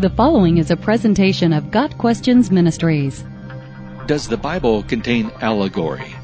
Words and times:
The 0.00 0.08
following 0.08 0.56
is 0.56 0.70
a 0.70 0.78
presentation 0.78 1.52
of 1.52 1.70
Got 1.70 1.98
Questions 1.98 2.50
Ministries. 2.50 3.22
Does 4.06 4.28
the 4.28 4.38
Bible 4.38 4.82
contain 4.82 5.30
allegory? 5.42 6.14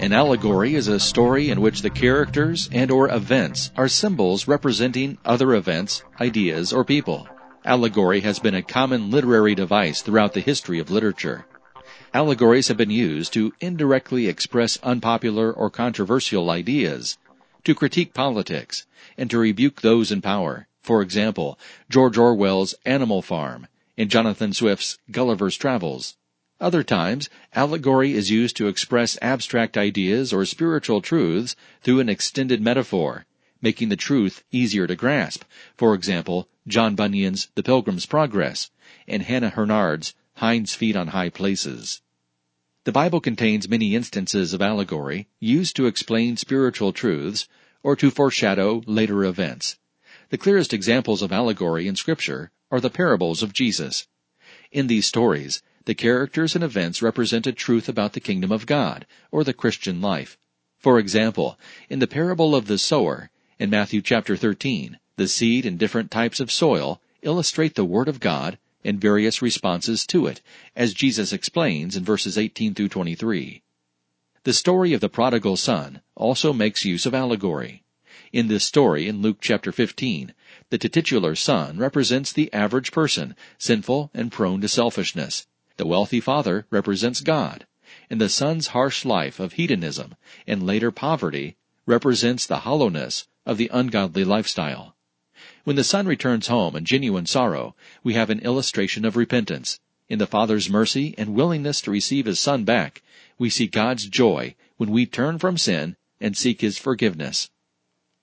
An 0.00 0.12
allegory 0.12 0.74
is 0.74 0.88
a 0.88 0.98
story 0.98 1.50
in 1.50 1.60
which 1.60 1.82
the 1.82 1.88
characters 1.88 2.68
and 2.72 2.90
or 2.90 3.08
events 3.14 3.70
are 3.76 3.86
symbols 3.86 4.48
representing 4.48 5.18
other 5.24 5.54
events, 5.54 6.02
ideas, 6.20 6.72
or 6.72 6.84
people. 6.84 7.28
Allegory 7.64 8.18
has 8.22 8.40
been 8.40 8.56
a 8.56 8.62
common 8.62 9.08
literary 9.08 9.54
device 9.54 10.02
throughout 10.02 10.34
the 10.34 10.40
history 10.40 10.80
of 10.80 10.90
literature. 10.90 11.46
Allegories 12.12 12.66
have 12.66 12.76
been 12.76 12.90
used 12.90 13.32
to 13.34 13.52
indirectly 13.60 14.26
express 14.26 14.80
unpopular 14.82 15.52
or 15.52 15.70
controversial 15.70 16.50
ideas, 16.50 17.18
to 17.62 17.72
critique 17.72 18.12
politics, 18.14 18.84
and 19.16 19.30
to 19.30 19.38
rebuke 19.38 19.82
those 19.82 20.10
in 20.10 20.20
power. 20.20 20.66
For 20.86 21.02
example, 21.02 21.58
George 21.90 22.16
Orwell's 22.16 22.76
Animal 22.84 23.20
Farm 23.20 23.66
and 23.98 24.08
Jonathan 24.08 24.52
Swift's 24.52 24.98
Gulliver's 25.10 25.56
Travels. 25.56 26.14
Other 26.60 26.84
times, 26.84 27.28
allegory 27.52 28.12
is 28.12 28.30
used 28.30 28.56
to 28.58 28.68
express 28.68 29.18
abstract 29.20 29.76
ideas 29.76 30.32
or 30.32 30.44
spiritual 30.44 31.00
truths 31.00 31.56
through 31.82 31.98
an 31.98 32.08
extended 32.08 32.60
metaphor, 32.60 33.26
making 33.60 33.88
the 33.88 33.96
truth 33.96 34.44
easier 34.52 34.86
to 34.86 34.94
grasp. 34.94 35.42
For 35.76 35.92
example, 35.92 36.48
John 36.68 36.94
Bunyan's 36.94 37.48
The 37.56 37.64
Pilgrim's 37.64 38.06
Progress 38.06 38.70
and 39.08 39.24
Hannah 39.24 39.50
Hurnard's 39.50 40.14
Hind's 40.34 40.76
Feet 40.76 40.94
on 40.94 41.08
High 41.08 41.30
Places. 41.30 42.00
The 42.84 42.92
Bible 42.92 43.20
contains 43.20 43.68
many 43.68 43.96
instances 43.96 44.54
of 44.54 44.62
allegory 44.62 45.26
used 45.40 45.74
to 45.74 45.86
explain 45.86 46.36
spiritual 46.36 46.92
truths 46.92 47.48
or 47.82 47.96
to 47.96 48.12
foreshadow 48.12 48.84
later 48.86 49.24
events. 49.24 49.78
The 50.28 50.38
clearest 50.38 50.72
examples 50.72 51.22
of 51.22 51.30
allegory 51.30 51.86
in 51.86 51.94
Scripture 51.94 52.50
are 52.70 52.80
the 52.80 52.90
parables 52.90 53.44
of 53.44 53.52
Jesus. 53.52 54.08
In 54.72 54.88
these 54.88 55.06
stories, 55.06 55.62
the 55.84 55.94
characters 55.94 56.56
and 56.56 56.64
events 56.64 57.00
represent 57.00 57.46
a 57.46 57.52
truth 57.52 57.88
about 57.88 58.12
the 58.12 58.20
kingdom 58.20 58.50
of 58.50 58.66
God, 58.66 59.06
or 59.30 59.44
the 59.44 59.54
Christian 59.54 60.00
life. 60.00 60.36
For 60.78 60.98
example, 60.98 61.58
in 61.88 62.00
the 62.00 62.08
parable 62.08 62.56
of 62.56 62.66
the 62.66 62.76
sower, 62.76 63.30
in 63.60 63.70
Matthew 63.70 64.02
chapter 64.02 64.36
13, 64.36 64.98
the 65.14 65.28
seed 65.28 65.64
and 65.64 65.78
different 65.78 66.10
types 66.10 66.40
of 66.40 66.50
soil 66.50 67.00
illustrate 67.22 67.76
the 67.76 67.84
Word 67.84 68.08
of 68.08 68.18
God 68.18 68.58
and 68.84 69.00
various 69.00 69.40
responses 69.40 70.04
to 70.06 70.26
it, 70.26 70.42
as 70.74 70.92
Jesus 70.92 71.32
explains 71.32 71.96
in 71.96 72.04
verses 72.04 72.36
18 72.36 72.74
through 72.74 72.88
23. 72.88 73.62
The 74.42 74.52
story 74.52 74.92
of 74.92 75.00
the 75.00 75.08
prodigal 75.08 75.56
son 75.56 76.02
also 76.16 76.52
makes 76.52 76.84
use 76.84 77.06
of 77.06 77.14
allegory. 77.14 77.84
In 78.32 78.48
this 78.48 78.64
story 78.64 79.06
in 79.06 79.22
Luke 79.22 79.38
chapter 79.40 79.70
15, 79.70 80.34
the 80.70 80.78
titular 80.78 81.36
son 81.36 81.78
represents 81.78 82.32
the 82.32 82.52
average 82.52 82.90
person, 82.90 83.36
sinful 83.56 84.10
and 84.12 84.32
prone 84.32 84.60
to 84.62 84.68
selfishness. 84.68 85.46
The 85.76 85.86
wealthy 85.86 86.20
father 86.20 86.66
represents 86.70 87.20
God, 87.20 87.66
and 88.10 88.20
the 88.20 88.28
son's 88.28 88.68
harsh 88.68 89.04
life 89.04 89.38
of 89.38 89.52
hedonism 89.52 90.16
and 90.46 90.66
later 90.66 90.90
poverty 90.90 91.56
represents 91.86 92.46
the 92.46 92.60
hollowness 92.60 93.28
of 93.44 93.58
the 93.58 93.70
ungodly 93.72 94.24
lifestyle. 94.24 94.96
When 95.62 95.76
the 95.76 95.84
son 95.84 96.06
returns 96.06 96.48
home 96.48 96.74
in 96.74 96.84
genuine 96.84 97.26
sorrow, 97.26 97.76
we 98.02 98.14
have 98.14 98.30
an 98.30 98.40
illustration 98.40 99.04
of 99.04 99.16
repentance. 99.16 99.78
In 100.08 100.18
the 100.18 100.26
father's 100.26 100.68
mercy 100.68 101.14
and 101.16 101.34
willingness 101.34 101.80
to 101.82 101.90
receive 101.92 102.26
his 102.26 102.40
son 102.40 102.64
back, 102.64 103.02
we 103.38 103.50
see 103.50 103.66
God's 103.68 104.06
joy 104.06 104.56
when 104.78 104.90
we 104.90 105.06
turn 105.06 105.38
from 105.38 105.56
sin 105.56 105.96
and 106.20 106.36
seek 106.36 106.60
his 106.60 106.78
forgiveness. 106.78 107.50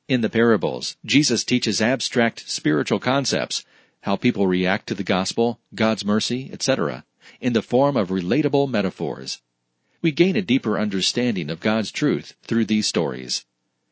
In 0.08 0.22
the 0.22 0.30
parables, 0.30 0.98
Jesus 1.06 1.44
teaches 1.44 1.82
abstract 1.82 2.50
spiritual 2.50 3.00
concepts, 3.00 3.64
how 4.02 4.16
people 4.16 4.48
react 4.48 4.88
to 4.88 4.96
the 4.96 5.04
gospel, 5.04 5.60
God's 5.74 6.04
mercy, 6.04 6.50
etc 6.52 7.06
in 7.40 7.54
the 7.54 7.62
form 7.62 7.96
of 7.96 8.10
relatable 8.10 8.70
metaphors. 8.70 9.42
We 10.02 10.12
gain 10.12 10.36
a 10.36 10.42
deeper 10.42 10.78
understanding 10.78 11.50
of 11.50 11.62
God's 11.62 11.90
truth 11.90 12.36
through 12.44 12.66
these 12.66 12.86
stories. 12.86 13.46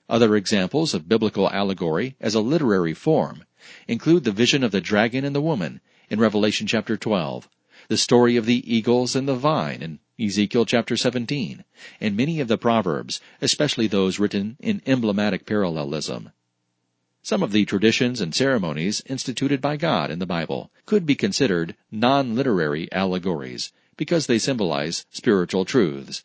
Other 0.10 0.36
examples 0.36 0.94
of 0.94 1.08
biblical 1.08 1.50
allegory 1.50 2.18
as 2.20 2.36
a 2.36 2.42
literary 2.42 2.94
form 2.94 3.46
include 3.88 4.26
the 4.26 4.34
vision 4.34 4.66
of 4.66 4.72
the 4.72 4.82
dragon 4.82 5.24
and 5.24 5.34
the 5.34 5.42
woman 5.42 5.80
in 6.10 6.20
Revelation 6.20 6.68
chapter 6.68 6.98
12, 6.98 7.48
the 7.88 7.96
story 7.96 8.36
of 8.36 8.46
the 8.46 8.76
eagles 8.76 9.16
and 9.16 9.30
the 9.30 9.36
vine 9.36 9.82
in 9.82 10.00
Ezekiel 10.22 10.66
chapter 10.66 10.96
17, 10.96 11.64
and 12.00 12.16
many 12.16 12.40
of 12.40 12.48
the 12.48 12.58
Proverbs, 12.58 13.20
especially 13.42 13.88
those 13.88 14.20
written 14.20 14.56
in 14.60 14.84
emblematic 14.86 15.48
parallelism. 15.48 16.30
Some 17.24 17.42
of 17.42 17.52
the 17.52 17.66
traditions 17.66 18.20
and 18.22 18.34
ceremonies 18.36 19.02
instituted 19.06 19.62
by 19.62 19.78
God 19.78 20.12
in 20.12 20.20
the 20.20 20.26
Bible 20.26 20.72
could 20.86 21.06
be 21.06 21.16
considered 21.16 21.76
non-literary 21.92 22.92
allegories 22.92 23.72
because 23.96 24.28
they 24.28 24.40
symbolize 24.40 25.06
spiritual 25.12 25.66
truths. 25.66 26.24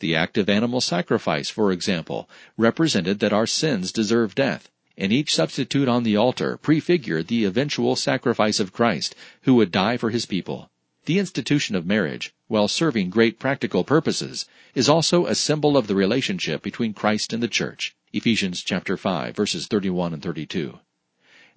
The 0.00 0.14
act 0.14 0.36
of 0.36 0.48
animal 0.48 0.80
sacrifice, 0.80 1.48
for 1.48 1.70
example, 1.70 2.28
represented 2.56 3.20
that 3.20 3.32
our 3.32 3.46
sins 3.46 3.92
deserve 3.92 4.34
death, 4.34 4.68
and 4.98 5.12
each 5.12 5.34
substitute 5.34 5.88
on 5.88 6.02
the 6.02 6.16
altar 6.16 6.56
prefigured 6.56 7.28
the 7.28 7.44
eventual 7.44 7.96
sacrifice 7.96 8.58
of 8.60 8.72
Christ, 8.72 9.14
who 9.42 9.54
would 9.54 9.70
die 9.70 9.96
for 9.96 10.10
his 10.10 10.26
people. 10.26 10.68
The 11.04 11.20
institution 11.20 11.76
of 11.76 11.86
marriage, 11.86 12.33
while 12.46 12.68
serving 12.68 13.08
great 13.08 13.38
practical 13.38 13.84
purposes, 13.84 14.46
is 14.74 14.88
also 14.88 15.26
a 15.26 15.34
symbol 15.34 15.76
of 15.76 15.86
the 15.86 15.94
relationship 15.94 16.62
between 16.62 16.92
Christ 16.92 17.32
and 17.32 17.42
the 17.42 17.48
church. 17.48 17.96
Ephesians 18.12 18.62
chapter 18.62 18.96
5 18.96 19.34
verses 19.34 19.66
31 19.66 20.12
and 20.12 20.22
32. 20.22 20.78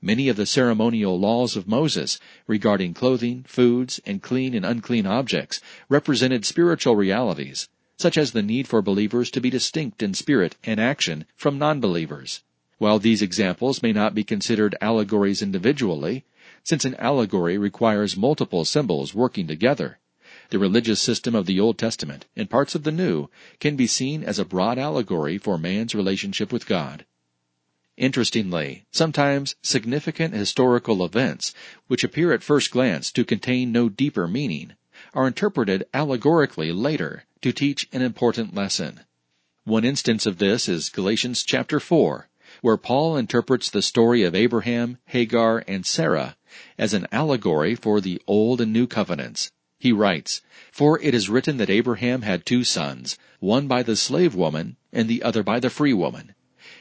Many 0.02 0.30
of 0.30 0.38
the 0.38 0.46
ceremonial 0.46 1.20
laws 1.20 1.56
of 1.56 1.68
Moses 1.68 2.20
regarding 2.48 2.94
clothing, 2.94 3.44
foods, 3.48 4.00
and 4.06 4.22
clean 4.22 4.54
and 4.54 4.66
unclean 4.66 5.06
objects 5.06 5.60
represented 5.90 6.46
spiritual 6.46 6.96
realities, 6.96 7.68
such 7.98 8.18
as 8.18 8.32
the 8.32 8.42
need 8.42 8.68
for 8.68 8.82
believers 8.82 9.30
to 9.32 9.42
be 9.42 9.50
distinct 9.50 10.02
in 10.02 10.14
spirit 10.14 10.56
and 10.64 10.80
action 10.80 11.26
from 11.36 11.58
non-believers. 11.58 12.44
While 12.78 13.00
these 13.00 13.24
examples 13.24 13.82
may 13.82 13.92
not 13.92 14.14
be 14.14 14.24
considered 14.24 14.76
allegories 14.80 15.42
individually, 15.42 16.24
since 16.64 16.86
an 16.86 16.96
allegory 16.96 17.58
requires 17.58 18.16
multiple 18.16 18.66
symbols 18.66 19.16
working 19.16 19.48
together, 19.48 20.00
the 20.50 20.60
religious 20.60 21.02
system 21.02 21.36
of 21.36 21.46
the 21.46 21.60
Old 21.60 21.78
Testament 21.78 22.26
and 22.36 22.50
parts 22.50 22.76
of 22.76 22.84
the 22.84 22.92
New 22.92 23.30
can 23.60 23.76
be 23.76 23.88
seen 23.88 24.24
as 24.24 24.40
a 24.40 24.46
broad 24.46 24.78
allegory 24.78 25.38
for 25.38 25.58
man's 25.58 25.94
relationship 25.94 26.52
with 26.52 26.68
God. 26.68 27.06
Interestingly, 27.98 28.86
sometimes 28.92 29.56
significant 29.64 30.34
historical 30.34 31.04
events, 31.04 31.54
which 31.88 32.04
appear 32.04 32.32
at 32.32 32.44
first 32.44 32.70
glance 32.72 33.12
to 33.12 33.26
contain 33.26 33.72
no 33.72 33.90
deeper 33.90 34.28
meaning, 34.28 34.74
are 35.14 35.28
interpreted 35.28 35.84
allegorically 35.94 36.72
later 36.72 37.26
to 37.42 37.52
teach 37.52 37.88
an 37.92 38.02
important 38.02 38.54
lesson. 38.54 39.02
One 39.64 39.84
instance 39.84 40.26
of 40.26 40.38
this 40.38 40.70
is 40.70 40.90
Galatians 40.90 41.44
chapter 41.44 41.80
4, 41.80 42.30
where 42.62 42.78
Paul 42.78 43.18
interprets 43.18 43.70
the 43.70 43.82
story 43.82 44.24
of 44.24 44.34
Abraham, 44.34 44.98
Hagar, 45.06 45.64
and 45.68 45.86
Sarah 45.86 46.38
as 46.78 46.94
an 46.94 47.08
allegory 47.12 47.76
for 47.76 48.00
the 48.00 48.22
Old 48.28 48.62
and 48.62 48.72
New 48.72 48.88
Covenants. 48.88 49.52
He 49.80 49.92
writes, 49.92 50.42
For 50.72 51.00
it 51.04 51.14
is 51.14 51.30
written 51.30 51.58
that 51.58 51.70
Abraham 51.70 52.24
had 52.24 52.48
two 52.48 52.64
sons, 52.64 53.16
one 53.40 53.68
by 53.68 53.84
the 53.84 53.96
slave 53.96 54.34
woman, 54.34 54.76
and 54.92 55.08
the 55.08 55.22
other 55.22 55.44
by 55.44 55.60
the 55.60 55.70
free 55.70 55.94
woman. 55.94 56.34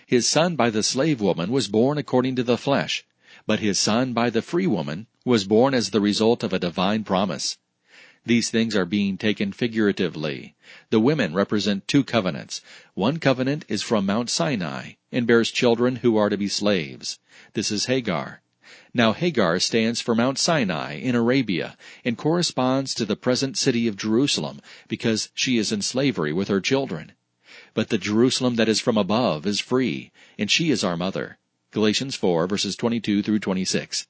His 0.06 0.26
son 0.26 0.56
by 0.56 0.70
the 0.70 0.82
slave 0.82 1.20
woman 1.20 1.50
was 1.50 1.68
born 1.68 1.98
according 1.98 2.36
to 2.36 2.42
the 2.42 2.56
flesh, 2.56 3.04
but 3.46 3.60
his 3.60 3.78
son 3.78 4.14
by 4.14 4.30
the 4.30 4.40
free 4.40 4.66
woman 4.66 5.08
was 5.26 5.44
born 5.44 5.74
as 5.74 5.90
the 5.90 6.00
result 6.00 6.42
of 6.42 6.54
a 6.54 6.58
divine 6.58 7.04
promise. 7.04 7.58
These 8.24 8.48
things 8.48 8.74
are 8.74 8.86
being 8.86 9.18
taken 9.18 9.52
figuratively. 9.52 10.54
The 10.88 10.98
women 10.98 11.34
represent 11.34 11.86
two 11.86 12.02
covenants. 12.02 12.62
One 12.94 13.18
covenant 13.18 13.66
is 13.68 13.82
from 13.82 14.06
Mount 14.06 14.30
Sinai 14.30 14.92
and 15.12 15.26
bears 15.26 15.50
children 15.50 15.96
who 15.96 16.16
are 16.16 16.30
to 16.30 16.38
be 16.38 16.48
slaves. 16.48 17.18
This 17.52 17.70
is 17.70 17.84
Hagar. 17.84 18.40
Now 18.92 19.12
Hagar 19.12 19.60
stands 19.60 20.00
for 20.00 20.14
Mount 20.14 20.38
Sinai 20.38 20.94
in 20.94 21.14
Arabia 21.14 21.76
and 22.04 22.16
corresponds 22.16 22.94
to 22.94 23.04
the 23.04 23.14
present 23.14 23.58
city 23.58 23.86
of 23.86 23.96
Jerusalem 23.96 24.60
because 24.88 25.28
she 25.34 25.58
is 25.58 25.70
in 25.70 25.82
slavery 25.82 26.32
with 26.32 26.48
her 26.48 26.62
children. 26.62 27.12
But 27.74 27.90
the 27.90 27.98
Jerusalem 27.98 28.56
that 28.56 28.70
is 28.70 28.80
from 28.80 28.96
above 28.96 29.46
is 29.46 29.60
free, 29.60 30.10
and 30.38 30.50
she 30.50 30.70
is 30.70 30.82
our 30.82 30.96
mother. 30.96 31.38
Galatians 31.72 32.16
4 32.16 32.46
verses 32.46 32.74
22 32.74 33.22
through 33.22 33.38
26. 33.38 34.06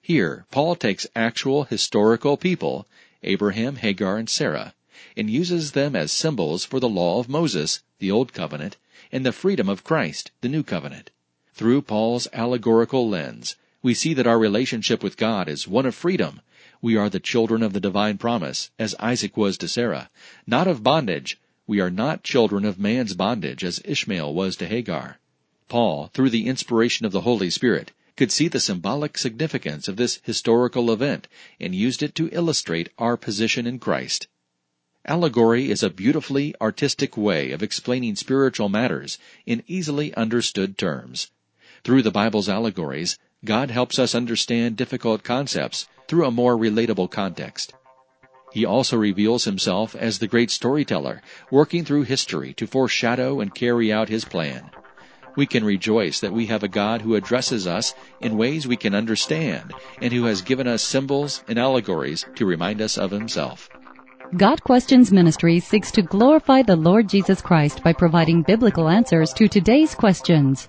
Here, 0.00 0.44
Paul 0.50 0.76
takes 0.76 1.06
actual 1.16 1.64
historical 1.64 2.36
people, 2.36 2.86
Abraham, 3.22 3.76
Hagar, 3.76 4.18
and 4.18 4.28
Sarah, 4.28 4.74
and 5.16 5.30
uses 5.30 5.72
them 5.72 5.96
as 5.96 6.12
symbols 6.12 6.64
for 6.66 6.78
the 6.78 6.88
law 6.88 7.18
of 7.18 7.28
Moses, 7.30 7.80
the 7.98 8.10
Old 8.10 8.32
Covenant, 8.34 8.76
and 9.10 9.24
the 9.24 9.32
freedom 9.32 9.68
of 9.68 9.84
Christ, 9.84 10.30
the 10.42 10.48
New 10.48 10.62
Covenant. 10.62 11.10
Through 11.54 11.82
Paul's 11.82 12.28
allegorical 12.32 13.08
lens, 13.08 13.56
we 13.82 13.94
see 13.94 14.14
that 14.14 14.26
our 14.26 14.38
relationship 14.38 15.02
with 15.02 15.16
God 15.16 15.48
is 15.48 15.66
one 15.66 15.86
of 15.86 15.94
freedom. 15.94 16.40
We 16.80 16.96
are 16.96 17.10
the 17.10 17.18
children 17.18 17.62
of 17.62 17.72
the 17.72 17.80
divine 17.80 18.16
promise, 18.16 18.70
as 18.78 18.94
Isaac 19.00 19.36
was 19.36 19.58
to 19.58 19.68
Sarah, 19.68 20.08
not 20.46 20.68
of 20.68 20.82
bondage. 20.82 21.38
We 21.66 21.80
are 21.80 21.90
not 21.90 22.22
children 22.22 22.64
of 22.64 22.78
man's 22.78 23.14
bondage, 23.14 23.64
as 23.64 23.82
Ishmael 23.84 24.32
was 24.34 24.56
to 24.56 24.68
Hagar. 24.68 25.18
Paul, 25.68 26.10
through 26.14 26.30
the 26.30 26.46
inspiration 26.46 27.06
of 27.06 27.12
the 27.12 27.22
Holy 27.22 27.50
Spirit, 27.50 27.92
could 28.16 28.30
see 28.30 28.46
the 28.46 28.60
symbolic 28.60 29.16
significance 29.18 29.88
of 29.88 29.96
this 29.96 30.20
historical 30.22 30.92
event 30.92 31.26
and 31.58 31.74
used 31.74 32.02
it 32.02 32.14
to 32.16 32.28
illustrate 32.30 32.90
our 32.98 33.16
position 33.16 33.66
in 33.66 33.78
Christ. 33.78 34.28
Allegory 35.04 35.70
is 35.70 35.82
a 35.82 35.90
beautifully 35.90 36.54
artistic 36.60 37.16
way 37.16 37.50
of 37.50 37.62
explaining 37.62 38.14
spiritual 38.14 38.68
matters 38.68 39.18
in 39.46 39.64
easily 39.66 40.14
understood 40.14 40.78
terms. 40.78 41.30
Through 41.82 42.02
the 42.02 42.12
Bible's 42.12 42.48
allegories, 42.48 43.18
God 43.44 43.70
helps 43.70 43.98
us 43.98 44.14
understand 44.14 44.76
difficult 44.76 45.24
concepts 45.24 45.88
through 46.06 46.26
a 46.26 46.30
more 46.30 46.56
relatable 46.56 47.10
context. 47.10 47.74
He 48.52 48.64
also 48.64 48.96
reveals 48.96 49.44
himself 49.44 49.96
as 49.96 50.18
the 50.18 50.28
great 50.28 50.50
storyteller, 50.50 51.22
working 51.50 51.84
through 51.84 52.02
history 52.02 52.52
to 52.54 52.66
foreshadow 52.66 53.40
and 53.40 53.54
carry 53.54 53.92
out 53.92 54.08
his 54.08 54.24
plan. 54.24 54.70
We 55.34 55.46
can 55.46 55.64
rejoice 55.64 56.20
that 56.20 56.32
we 56.32 56.46
have 56.46 56.62
a 56.62 56.68
God 56.68 57.00
who 57.00 57.14
addresses 57.14 57.66
us 57.66 57.94
in 58.20 58.36
ways 58.36 58.68
we 58.68 58.76
can 58.76 58.94
understand 58.94 59.72
and 60.00 60.12
who 60.12 60.24
has 60.24 60.42
given 60.42 60.68
us 60.68 60.82
symbols 60.82 61.42
and 61.48 61.58
allegories 61.58 62.26
to 62.34 62.46
remind 62.46 62.82
us 62.82 62.98
of 62.98 63.10
himself. 63.10 63.70
Got 64.36 64.62
Questions 64.62 65.10
Ministry 65.10 65.58
seeks 65.58 65.90
to 65.92 66.02
glorify 66.02 66.62
the 66.62 66.76
Lord 66.76 67.08
Jesus 67.08 67.40
Christ 67.40 67.82
by 67.82 67.92
providing 67.92 68.42
biblical 68.42 68.88
answers 68.88 69.32
to 69.34 69.48
today's 69.48 69.94
questions. 69.94 70.68